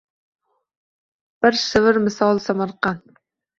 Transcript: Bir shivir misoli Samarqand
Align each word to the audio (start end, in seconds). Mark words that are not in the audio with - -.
Bir 1.47 1.59
shivir 1.65 2.01
misoli 2.09 2.45
Samarqand 2.49 3.25